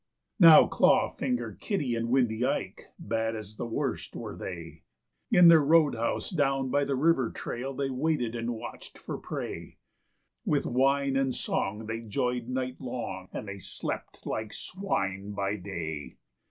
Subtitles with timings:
[0.41, 0.47] II.
[0.47, 4.81] Now Claw fingered Kitty and Windy Ike, bad as the worst were they;
[5.29, 9.77] In their road house down by the river trail they waited and watched for prey;
[10.43, 16.17] With wine and song they joyed night long, and they slept like swine by day.